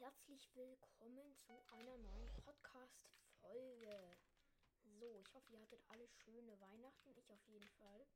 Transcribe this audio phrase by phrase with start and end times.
[0.00, 4.16] herzlich willkommen zu einer neuen Podcast-Folge.
[4.98, 7.14] So, ich hoffe, ihr hattet alle schöne Weihnachten.
[7.18, 8.06] Ich auf jeden Fall.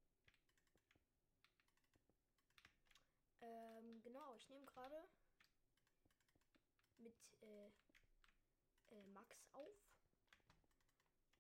[3.43, 5.07] Ähm, genau, ich nehme gerade
[6.97, 7.67] mit äh,
[8.91, 9.77] äh, Max auf.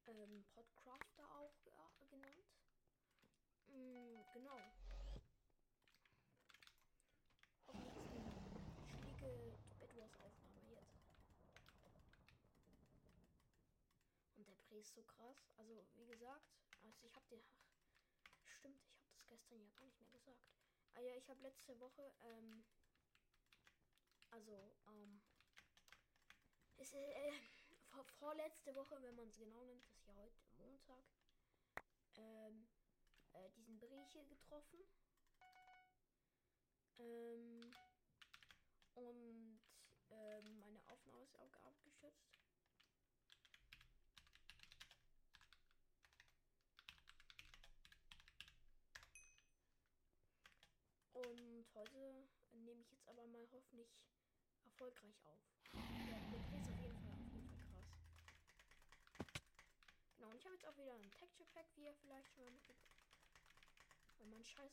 [0.08, 2.44] Ähm, Podcrafter auch ja, genannt.
[3.68, 4.60] Mm, genau.
[7.66, 8.04] Auf jetzt
[8.94, 11.04] chillige Bedwars-Aufnahme jetzt.
[14.36, 15.48] Und der Pre ist so krass.
[15.56, 16.44] Also, wie gesagt,
[16.82, 17.42] also ich habe den.
[18.44, 20.44] Stimmt, ich habe das gestern ja gar nicht mehr gesagt.
[20.94, 22.64] Ah ja, ich habe letzte Woche, ähm,
[24.30, 25.22] also, ähm,
[26.76, 27.32] ist, äh,
[27.88, 31.04] vor, vorletzte Woche, wenn man es genau nimmt, ist ja heute Montag,
[32.16, 32.68] ähm,
[33.32, 34.80] äh, diesen Brie hier getroffen.
[36.98, 37.74] Ähm,
[38.94, 39.60] und
[40.10, 42.34] ähm, meine Aufnahme ist auch abgestürzt.
[51.14, 53.88] Und heute nehme ich jetzt aber mal hoffentlich
[54.64, 55.40] erfolgreich auf.
[55.72, 55.80] Ja,
[56.30, 57.88] der ist auf jeden Fall, auf jeden Fall krass.
[60.16, 62.50] Genau, und ich habe jetzt auch wieder ein Texture Pack, wie ihr vielleicht schon mal
[62.52, 62.94] mitbekommen
[64.18, 64.72] Weil mein Scheiß.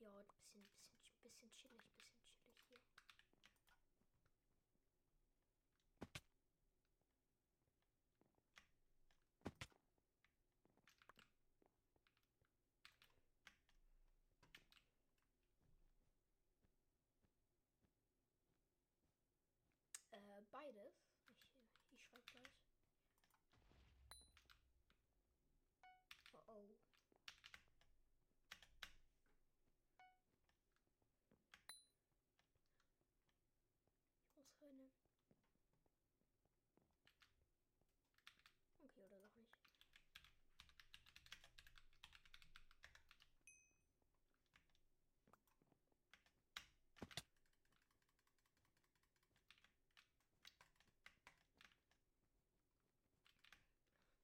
[0.00, 1.82] Ja, ein bisschen, bisschen, chillig,
[2.70, 3.32] bisschen chillig hier.
[20.12, 20.94] Äh, beides.
[21.28, 22.52] Ich, ich schreibe gleich.
[26.34, 26.92] Oh oh.
[34.62, 34.90] ausrennen.
[38.82, 39.52] Okay, oder doch nicht.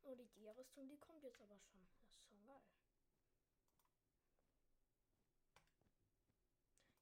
[0.05, 1.87] Oh, die Tierrüstung, die kommt jetzt aber schon.
[1.93, 2.61] Das ist schon geil.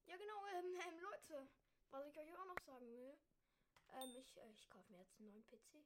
[0.07, 1.49] Ja, genau, ähm, ähm, Leute.
[1.91, 3.17] Was ich euch auch noch sagen will,
[3.95, 5.85] ähm, ich, äh, ich kaufe mir jetzt einen neuen PC.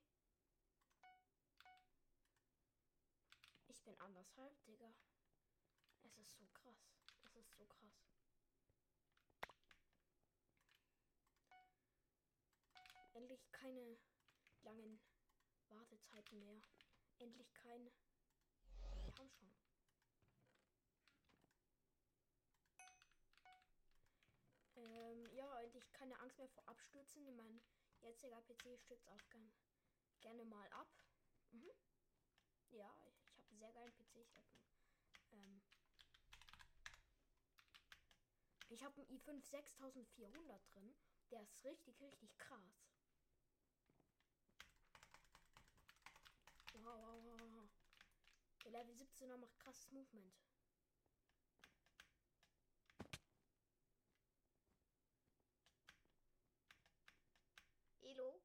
[3.68, 4.92] Ich bin andershalb, Digga.
[6.02, 6.76] Es ist so krass.
[7.24, 7.92] Es ist so krass.
[13.12, 13.98] Endlich keine
[14.62, 15.00] langen
[15.68, 16.60] Wartezeiten mehr.
[17.20, 17.92] Endlich keine.
[19.04, 19.52] Wir haben schon.
[24.76, 27.36] Ähm, ja, endlich keine Angst mehr vor Abstürzen.
[27.36, 27.60] Mein
[28.00, 29.52] jetziger PC stürzt auch gern,
[30.22, 30.88] gerne mal ab.
[31.52, 31.70] Mhm.
[32.70, 34.16] Ja, ich habe sehr geilen PC.
[34.22, 34.46] Ich habe
[35.32, 35.60] ähm,
[38.70, 40.94] ich habe einen i5 6400 drin.
[41.30, 42.89] Der ist richtig, richtig krass.
[48.70, 50.32] Der Level 17er macht krasses Movement.
[58.02, 58.40] Elo.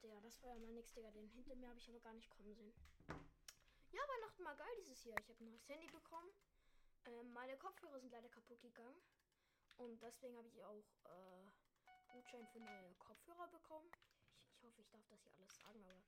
[0.00, 1.10] Ja, das war ja mal nix, Digga.
[1.10, 2.72] Den hinter mir habe ich aber gar nicht kommen sehen.
[3.90, 5.18] Ja, Weihnachten mal geil dieses Jahr.
[5.20, 6.30] Ich habe ein neues Handy bekommen.
[7.04, 8.96] Ähm, meine Kopfhörer sind leider kaputt gegangen.
[9.82, 11.42] Und deswegen habe ich auch äh,
[12.12, 13.90] Gutschein für neue Kopfhörer bekommen.
[14.62, 16.04] Ich, ich, hoffe, ich darf das hier alles sagen, aber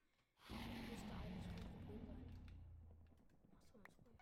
[0.87, 2.25] müsste eigentlich kein Problem sein.
[3.59, 4.17] Achso, das ist gut.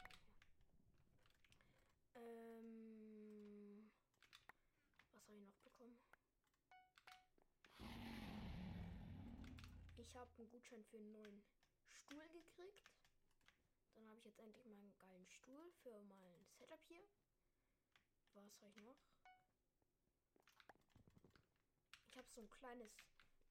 [2.14, 3.90] Ähm,
[5.12, 5.98] was habe ich noch bekommen?
[9.98, 11.42] Ich habe einen Gutschein für einen neuen
[11.90, 12.90] Stuhl gekriegt.
[13.96, 17.04] Dann habe ich jetzt endlich meinen geilen Stuhl für mein Setup hier.
[18.32, 18.96] Was habe ich noch?
[22.12, 22.92] Ich habe so ein kleines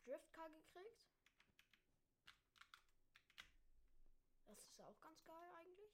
[0.05, 1.01] Driftcar gekriegt.
[4.45, 5.91] Das ist auch ganz geil eigentlich.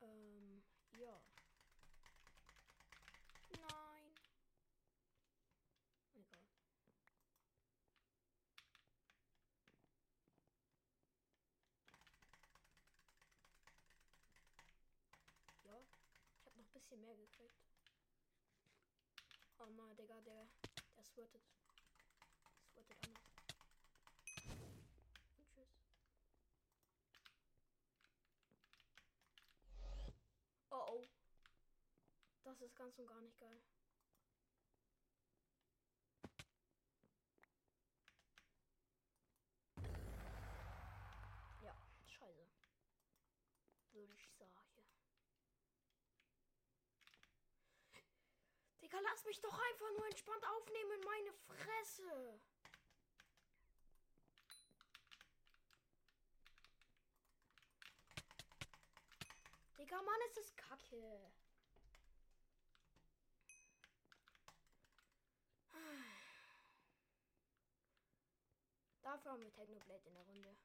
[0.00, 0.62] Ähm,
[0.96, 1.20] ja.
[3.48, 4.14] Nein.
[6.14, 6.46] Egal.
[15.64, 15.80] Ja,
[16.36, 17.68] ich habe noch ein bisschen mehr gekriegt.
[19.58, 20.48] Oh Mann, Digga, der
[21.18, 21.42] swirtet.
[22.72, 23.32] Swirtet anders.
[25.36, 25.68] Und tschüss.
[30.70, 31.08] Oh oh.
[32.44, 33.60] Das ist ganz und gar nicht geil.
[41.62, 41.74] Ja,
[42.06, 42.46] scheiße.
[43.92, 44.52] Würde ich sagen.
[48.80, 52.40] Digga, lass mich doch einfach nur entspannt aufnehmen, meine Fresse.
[59.76, 61.30] Digga, Mann, ist das kacke.
[69.02, 70.56] Dafür haben wir Technoblade in der Runde.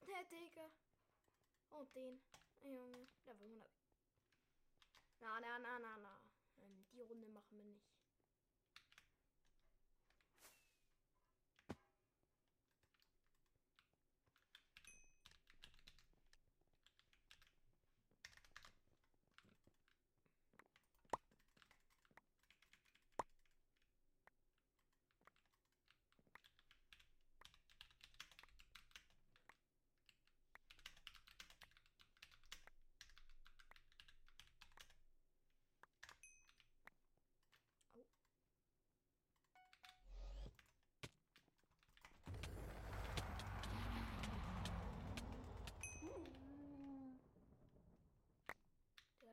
[0.00, 0.70] Der Digga.
[1.70, 2.22] Und den.
[2.62, 3.08] Junge.
[3.24, 3.70] Level 100.
[5.20, 6.21] Na, na, na, na, na.
[7.04, 7.92] Runde machen wir nicht.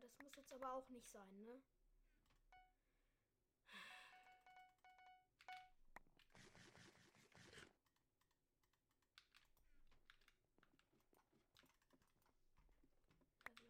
[0.01, 1.61] das muss jetzt aber auch nicht sein, ne?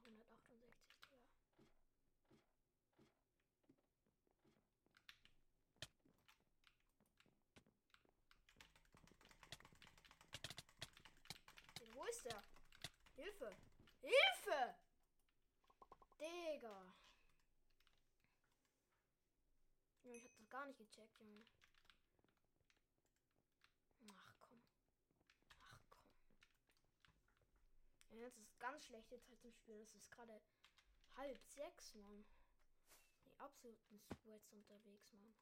[0.06, 1.18] Level 168, Digga.
[11.96, 12.44] Wo ist der?
[13.16, 13.56] Hilfe!
[14.02, 14.76] Hilfe!
[16.50, 16.96] Digga.
[20.04, 21.46] Ja, ich hab das gar nicht gecheckt, Junge.
[24.08, 24.60] Ach komm.
[25.62, 26.10] Ach komm.
[28.10, 29.78] Ja, jetzt ist ganz schlechte Zeit im Spiel.
[29.78, 30.42] Das ist gerade
[31.18, 32.26] halb sechs, Mann.
[33.26, 35.36] Die absoluten Sweats unterwegs, Mann.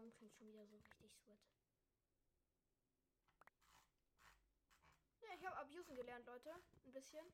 [0.00, 1.38] Metronom klingt schon wieder so richtig sweat.
[5.20, 6.50] Ja, ich habe Abusen gelernt, Leute.
[6.86, 7.24] Ein bisschen.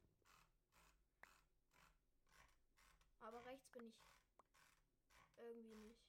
[3.21, 3.95] Aber rechts bin ich
[5.37, 6.07] irgendwie nicht.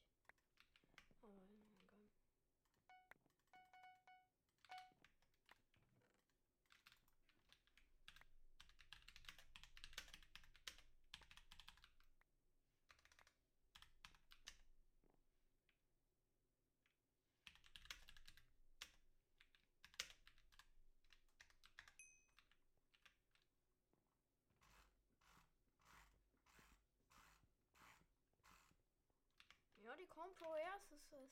[29.88, 31.30] Aber Pro, ja, es ist, es,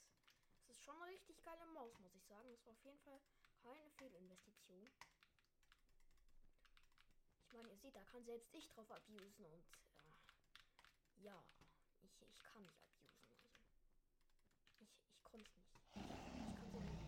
[0.69, 2.49] ist schon eine richtig geile Maus, muss ich sagen.
[2.53, 3.21] Es war auf jeden Fall
[3.63, 4.89] keine Fehlinvestition.
[7.41, 9.65] Ich meine, ihr seht, da kann selbst ich drauf abusen und
[11.19, 11.43] äh, ja,
[12.03, 13.23] ich, ich kann nicht abusen.
[13.23, 13.49] Also.
[14.81, 15.73] Ich, ich konnte es nicht.
[15.95, 17.07] Ich kann so nicht.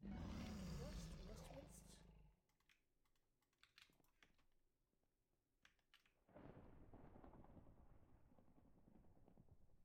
[0.00, 1.74] Was du was willst.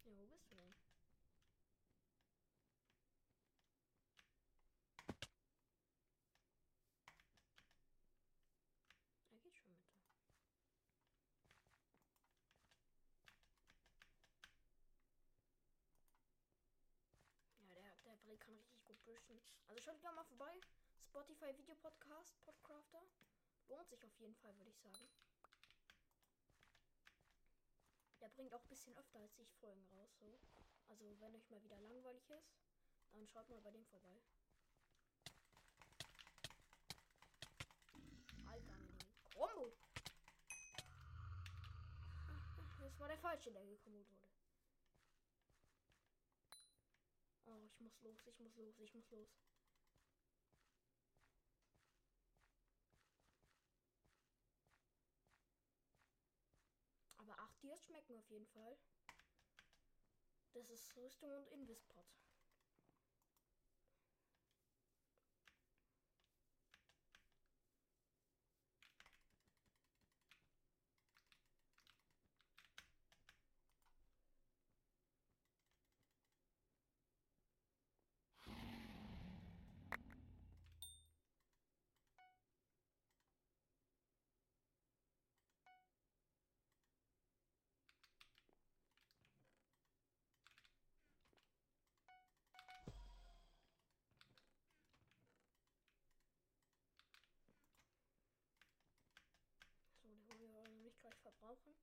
[0.06, 0.74] Ja, wo bist du denn?
[9.32, 9.80] Er geht schon mit.
[17.58, 19.40] Ja, der, der Bray kann richtig gut büschen.
[19.68, 20.60] Also schaut gerne mal vorbei.
[21.06, 23.02] Spotify Video Podcast, Podcrafter.
[23.68, 25.10] Lohnt sich auf jeden Fall, würde ich sagen.
[28.22, 30.18] Der bringt auch ein bisschen öfter als ich Folgen raus.
[30.20, 30.40] So.
[30.88, 32.52] Also wenn euch mal wieder langweilig ist,
[33.12, 34.22] dann schaut mal bei dem vorbei.
[38.48, 38.78] Alter,
[39.34, 39.74] Combo!
[42.82, 44.18] Das war der falsche, der gekommen wurde.
[47.46, 49.30] Oh, ich muss los, ich muss los, ich muss los.
[57.18, 58.78] Aber 8 Dias schmecken auf jeden Fall.
[60.54, 62.06] Das ist Rüstung und Invispot.
[100.02, 101.76] So, den wollen wir aber nicht gleich verbrauchen.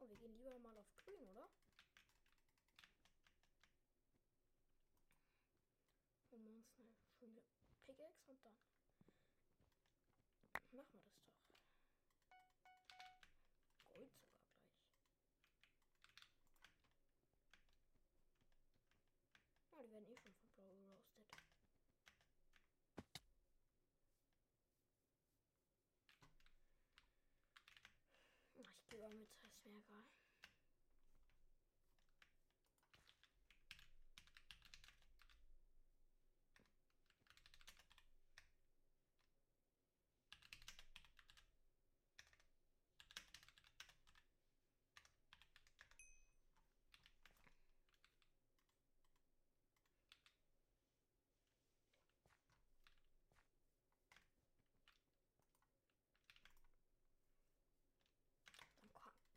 [0.00, 1.48] Oh, wir gehen lieber mal auf grün, oder?
[6.30, 7.42] Holen wir uns eine schöne
[7.86, 8.96] Pickaxe und dann machen
[10.72, 11.02] wir das doch.
[12.28, 12.78] Gold sogar
[13.90, 14.10] gleich.
[19.72, 21.26] Ja, die werden eh schon von Blau geroastet.
[28.56, 30.04] Ach, ich gehe mal mit, ist mir egal.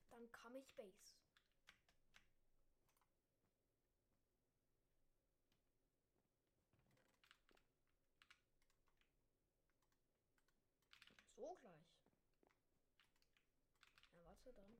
[0.09, 1.13] Dann, ka- kam ich Base.
[11.35, 11.85] So gleich.
[14.13, 14.77] Ja, warte dann.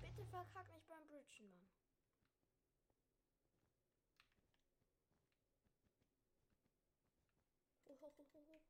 [0.00, 1.68] Bitte verkack nicht beim Bridgen, Mann.
[7.90, 8.60] Oh, oh, oh, oh, oh.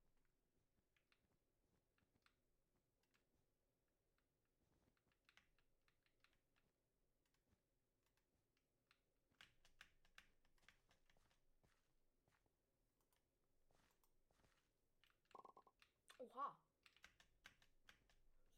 [16.41, 16.55] Oha.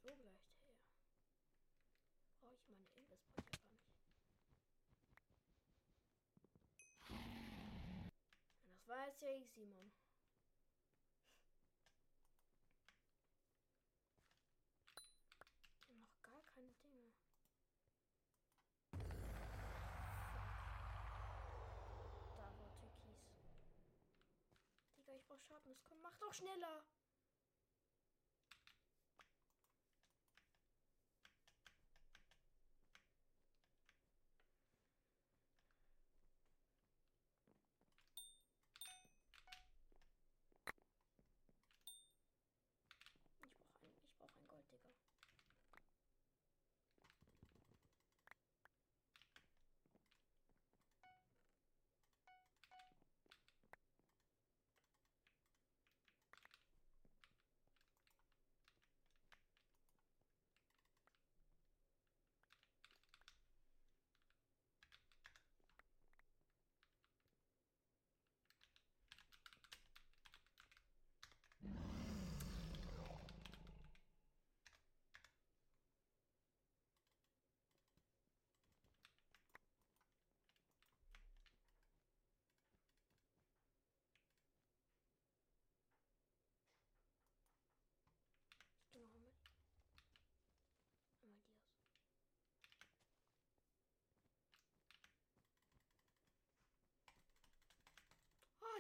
[0.03, 0.79] So gleich her.
[2.41, 3.99] Brauche ich meine Investment ja gar nicht.
[8.69, 9.91] Das war jetzt ja easy, Mann.
[15.89, 17.13] Ich noch gar keine Dinge.
[22.37, 23.23] Da war Türkis.
[24.97, 25.83] Digga, ich brauch Sharpness.
[25.89, 26.85] Komm, mach doch schneller.
[39.31, 39.59] Ich brauche
[43.89, 44.93] ein, ich brauch ein Gold, Digga.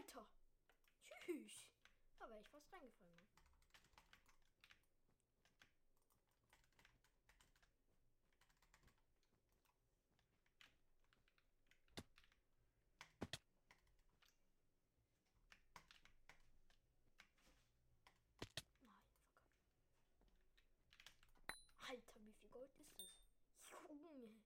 [0.02, 0.26] Alter.
[1.04, 1.68] Tschüss.
[2.18, 3.14] Da wäre ich fast reingefallen.
[3.14, 3.28] Mann.
[3.94, 4.34] Verkackt.
[21.88, 23.16] Alter, wie viel Gold ist das?
[23.70, 24.41] Junge.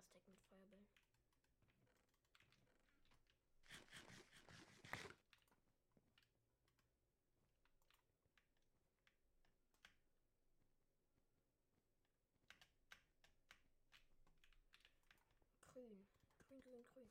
[0.00, 0.86] Und ich bin anders Deck mit Feuerbällen.
[15.72, 16.06] Grün.
[16.48, 17.10] Grün, grün, grün.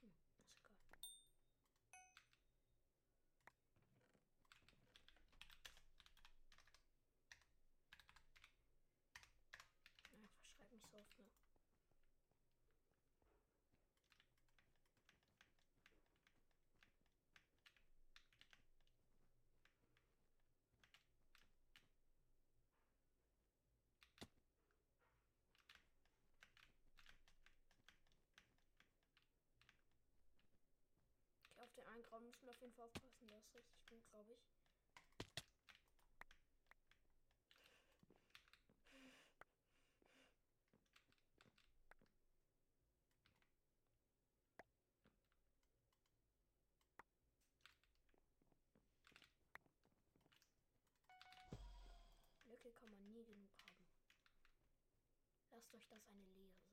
[0.00, 0.12] Hm,
[1.66, 2.08] ist egal.
[10.12, 11.24] Einfach schreib nicht so oft, ne?
[32.06, 33.28] Grauen müssen wir auf jeden Fall aufpassen.
[33.28, 34.38] Der ist richtig gut, glaube ich.
[52.44, 53.84] Lücke kann man nie genug haben.
[55.50, 56.65] Lasst euch das eine Lehre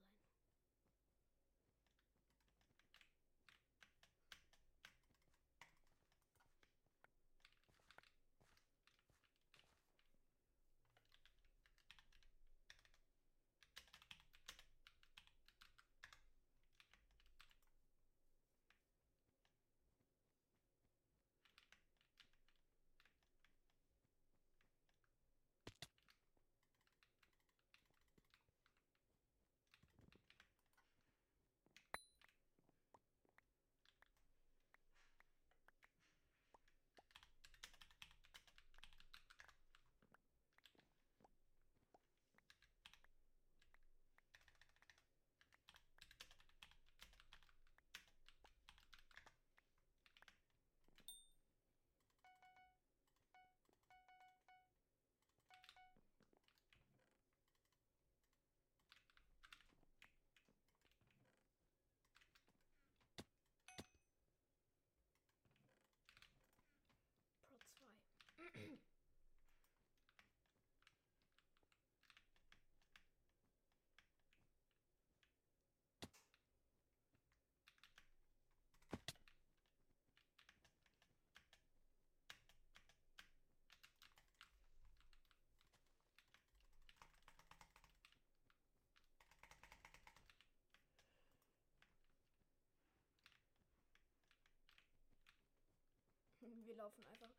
[96.65, 97.29] Wir laufen einfach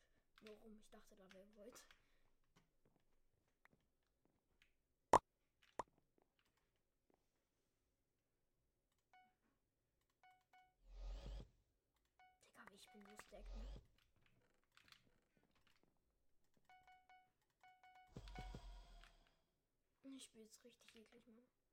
[0.43, 0.77] nur rum.
[0.79, 1.83] Ich dachte, da wäre Void.
[12.59, 13.17] Digga, ich bin so
[13.57, 13.69] ne?
[20.03, 21.64] Ich spiele jetzt richtig eklig, Mann.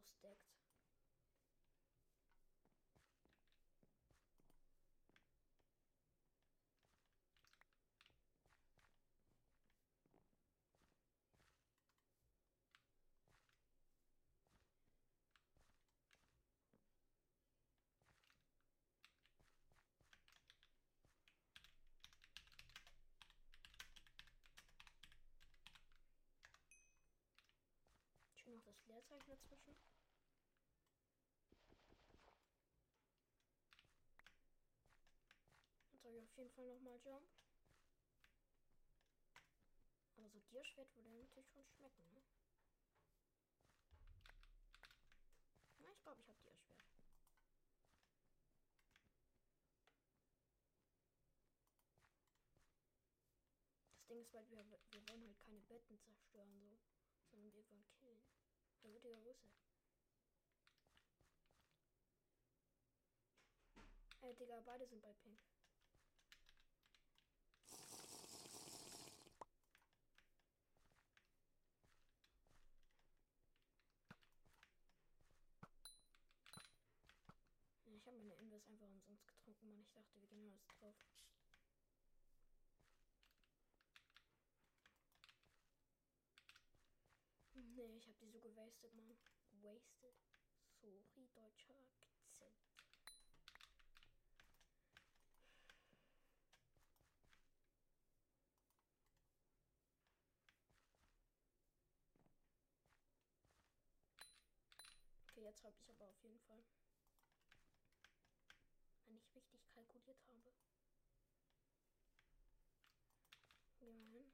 [0.00, 0.50] so stackt.
[28.50, 29.89] noch das Leerzeichen dazwischen.
[36.40, 37.28] Jeden Fall nochmal Jump.
[40.16, 42.22] Aber so Dierschwert würde natürlich schon schmecken, ne?
[45.78, 46.80] Na, ich glaube, ich habe Dierschwert.
[53.92, 56.78] Das Ding ist, weil wir, wir wollen halt keine Betten zerstören, so.
[57.30, 58.24] Sondern wir wollen killen.
[58.82, 59.50] Da wird der Russe.
[64.22, 65.38] Ey, Digga, beide sind bei Pink.
[78.00, 79.80] Ich habe meine Invis einfach umsonst getrunken, Mann.
[79.82, 80.94] Ich dachte, wir gehen alles drauf.
[87.54, 89.16] Nee, ich habe die so gewastet, Mann.
[89.62, 90.14] Wasted.
[90.80, 91.74] Sorry, deutscher
[92.12, 92.56] Akzent.
[105.22, 106.62] Okay, jetzt habe ich aber auf jeden Fall
[109.10, 110.52] wenn ich richtig kalkuliert habe.
[113.80, 114.32] Gehen wir hin.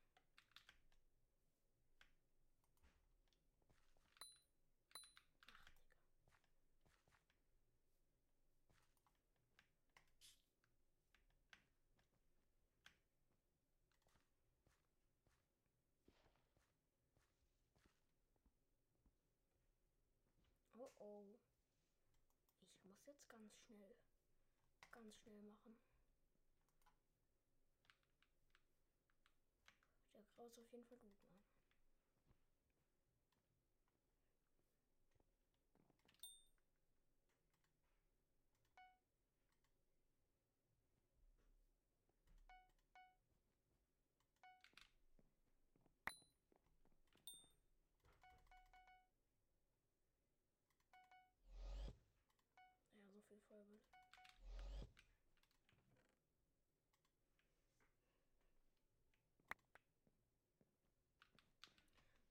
[15.89, 16.27] Ach, Digga.
[20.87, 21.39] Oh oh.
[22.63, 23.97] Ich muss jetzt ganz schnell
[24.93, 25.77] ganz schnell machen.
[30.13, 31.43] Der Kraus auf jeden Fall gut machen.
[52.95, 53.81] Ja, so viel Feuerwind.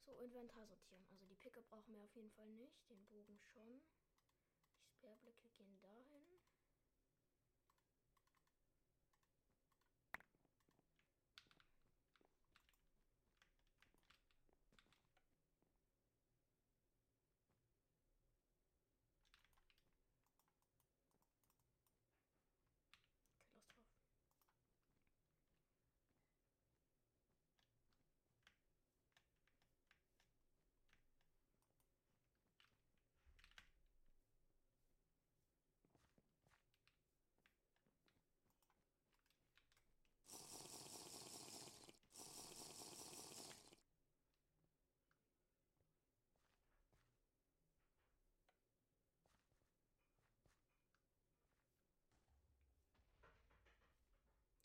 [0.06, 1.06] So, Inventar sortieren.
[1.12, 2.90] Also die Picke brauchen wir auf jeden Fall nicht.
[2.90, 3.82] Den Bogen schon.
[4.86, 6.26] Die Sperrblicke gehen dahin.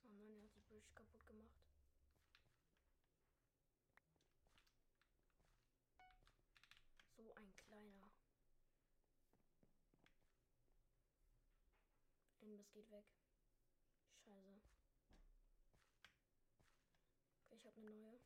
[0.04, 0.48] Oh nein,
[0.94, 1.54] Bridge kaputt gemacht.
[7.16, 8.10] So ein kleiner.
[12.40, 13.04] Inbis geht weg.
[14.24, 14.60] Scheiße.
[17.42, 18.20] Okay, ich habe eine neue.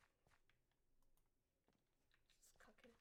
[2.39, 2.93] Das ist kacke.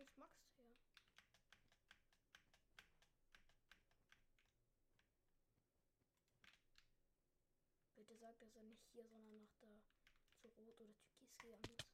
[0.00, 0.32] ist Max
[8.20, 8.29] her?
[8.40, 9.68] Dass er nicht hier, sondern nach da
[10.40, 11.89] zu Rot oder Türkis gegangen ist.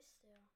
[0.00, 0.49] Ist der?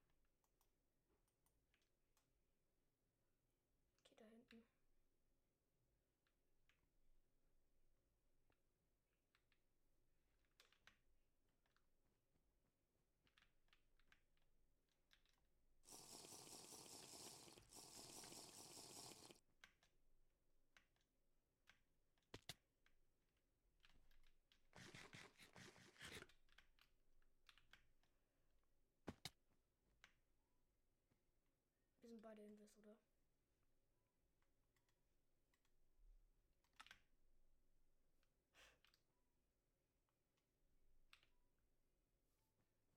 [32.24, 32.96] Bei der Invis, oder?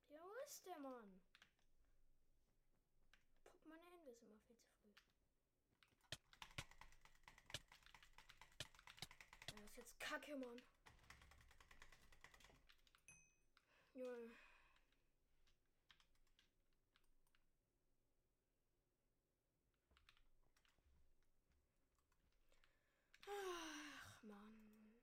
[0.10, 1.20] Ja, wo ist der Mann?
[3.44, 4.92] Guck, meine Invis immer viel zu früh.
[9.52, 10.62] Das ist jetzt Kacke, Mann.
[13.94, 14.32] Junge.
[23.30, 24.94] Ach, Mann.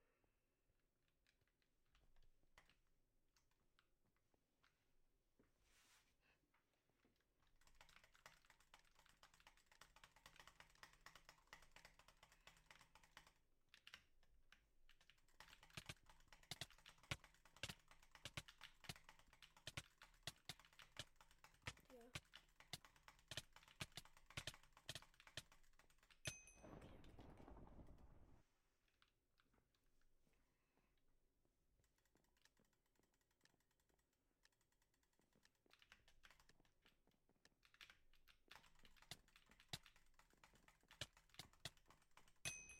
[21.90, 21.98] Ja.
[21.98, 22.10] Okay,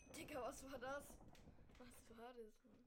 [0.09, 0.14] okay.
[0.27, 1.03] Digga, was war das?
[1.77, 2.85] Was war das, Mann?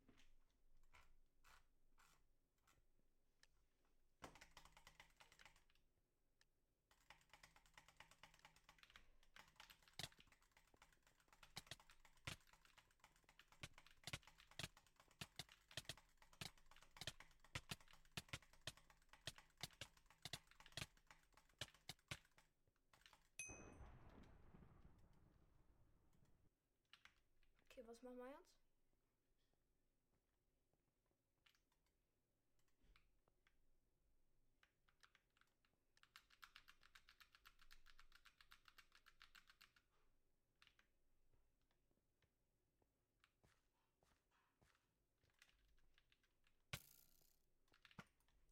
[27.78, 28.58] Okay, was machen wir jetzt?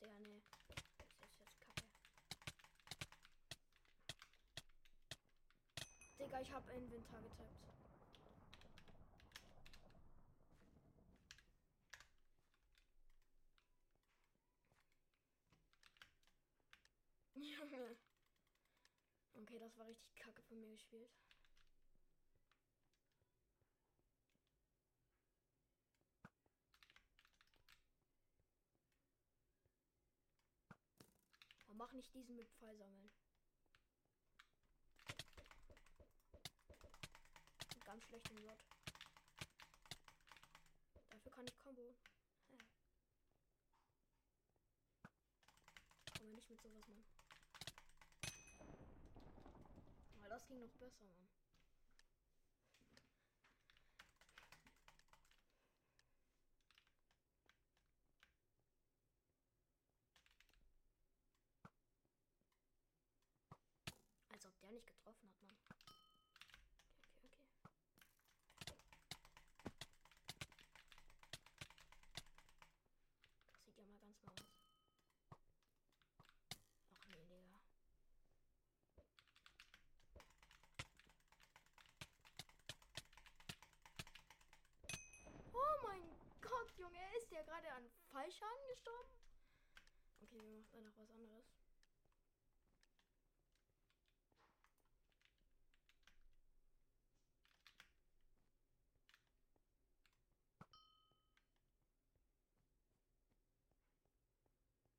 [0.01, 0.41] Der, ne.
[0.69, 1.83] Das ist jetzt kacke.
[6.17, 7.67] Digga, ich hab Inventar getippt.
[17.37, 17.97] Junge.
[19.35, 21.11] Okay, das war richtig kacke von mir gespielt.
[31.67, 33.11] Aber mach nicht diesen mit Pfeil sammeln.
[37.85, 38.65] Ganz schlecht im Rot.
[41.11, 41.95] Dafür kann ich Combo.
[42.49, 42.57] Hä.
[46.19, 47.05] Komm nicht mit sowas, Mann.
[50.26, 51.29] Aber das ging noch besser, Mann.
[64.29, 65.57] Als ob der nicht getroffen hat, Mann.
[67.09, 67.81] Okay, okay,
[68.61, 68.81] okay.
[73.55, 74.53] Das sieht ja mal ganz mal aus.
[76.93, 77.57] Ach nee, Digga.
[85.53, 86.03] Oh mein
[86.43, 87.45] Gott, Junge, ist der
[88.17, 89.11] gerade an Fallschaden gestorben?
[90.23, 91.45] Okay, wir machen dann noch was anderes.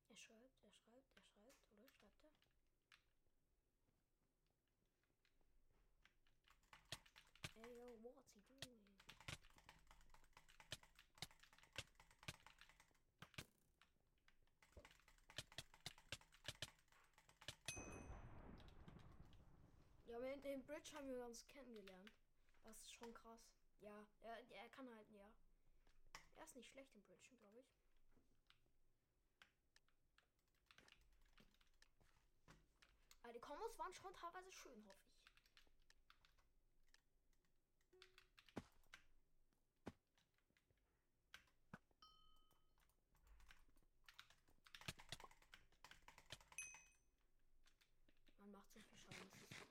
[0.09, 2.33] Er schreibt, er schreibt, er schreibt, oder schreibt er?
[7.55, 8.97] Hey yo, what's he doing?
[20.37, 22.11] In dem Bridge haben wir uns kennengelernt.
[22.63, 23.39] Das ist schon krass.
[23.81, 25.27] Ja, er, er kann halt, ja.
[26.35, 27.65] Er ist nicht schlecht im Bridge, glaube ich.
[33.23, 35.17] Aber die Kombos waren schon teilweise schön, hoffe ich.
[48.39, 49.67] Man macht so viel Schaden, das ist krass.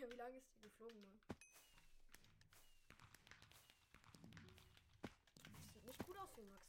[0.00, 1.20] Ja, wie lange ist die geflogen, Mann?
[5.44, 6.64] Das sieht nicht gut aus für Max.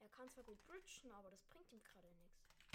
[0.00, 2.66] Er kann zwar gut bridgen, aber das bringt ihm gerade nichts.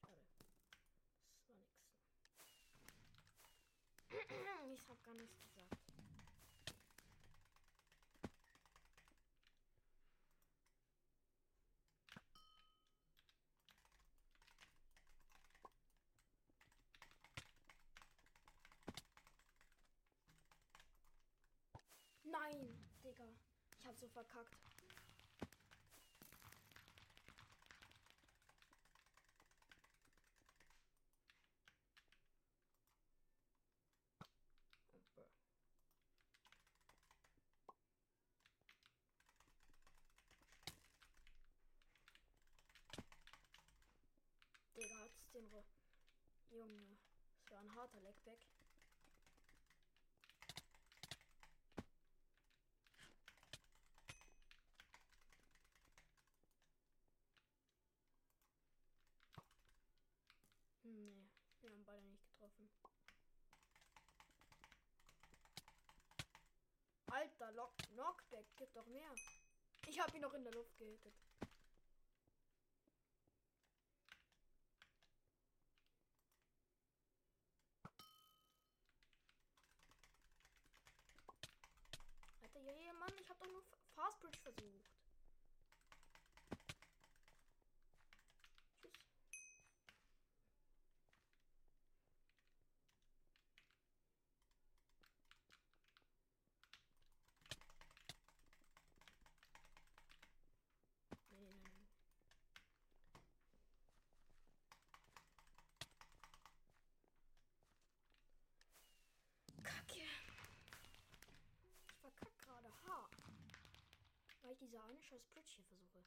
[0.00, 0.22] Schade.
[1.26, 1.72] Das war nix.
[4.80, 5.88] Ich hab gar nichts gesagt.
[22.30, 22.68] Nein,
[23.02, 23.24] Digga.
[23.78, 24.54] Ich hab so verkackt.
[44.76, 45.64] Digga, hat's den Ro
[46.50, 46.86] Junge.
[47.36, 48.46] Das war ein harter Leckback.
[60.84, 61.28] Nee,
[61.60, 62.70] wir haben beide nicht getroffen.
[67.10, 69.10] Alter, Lock Knockback, gibt doch mehr.
[69.86, 71.14] Ich habe ihn noch in der Luft gehittet.
[82.42, 83.62] Alter, ja, ja, Mann, ich habe doch nur
[83.94, 84.90] Fastbridge versucht.
[88.82, 89.58] Tschüss.
[101.30, 101.86] Nee, nee, nee, nee.
[109.62, 110.00] Kacke.
[111.88, 113.14] Ich verkack gerade hart.
[114.48, 116.02] Weil ich diese eine scheiß Bridge hier versuche.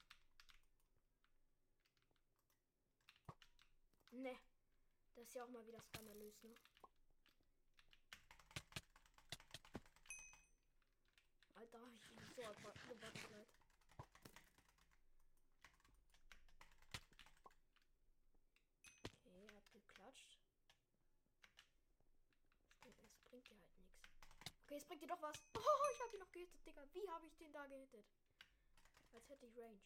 [4.10, 4.36] Ne.
[5.14, 6.56] Das ist ja auch mal wieder skandalös, ne?
[11.54, 13.48] Alter, ich bin so gewackelt.
[19.06, 20.40] Okay, er hat geklatscht.
[22.82, 22.96] Das
[23.30, 24.02] bringt dir halt nichts.
[24.64, 25.38] Okay, es bringt dir doch was.
[25.54, 26.84] Oh, ich habe ihn noch gehittet, Digga.
[26.92, 28.04] Wie habe ich den da gehittet?
[29.14, 29.80] Als hätte ich Range.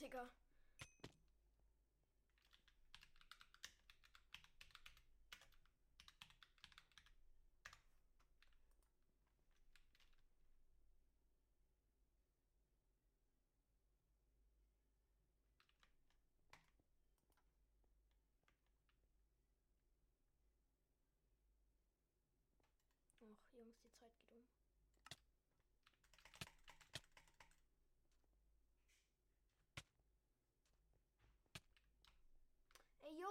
[0.00, 0.30] Digga.
[23.22, 24.44] Ach, Jungs, die Zeit geht um.
[33.02, 33.28] Ey, yo!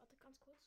[0.00, 0.58] Warte ganz kurz.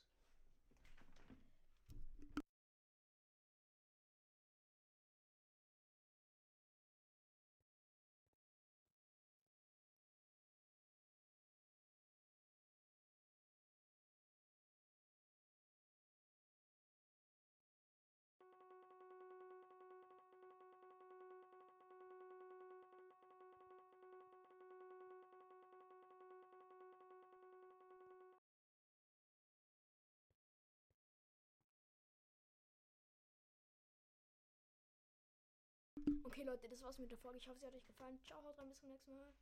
[36.32, 37.39] Okay, Leute, das war's mit der Folge.
[37.39, 38.17] Ich hoffe, sie hat euch gefallen.
[38.23, 39.34] Ciao, haut rein, bis zum nächsten Mal.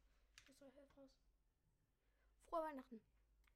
[0.43, 1.11] Tschüss, euer Raus.
[2.47, 2.99] Frohe Weihnachten.